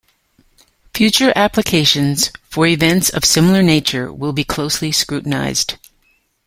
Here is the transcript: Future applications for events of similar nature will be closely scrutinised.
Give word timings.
Future 0.95 1.31
applications 1.35 2.31
for 2.49 2.65
events 2.65 3.11
of 3.11 3.23
similar 3.23 3.61
nature 3.61 4.11
will 4.11 4.33
be 4.33 4.43
closely 4.43 4.91
scrutinised. 4.91 5.75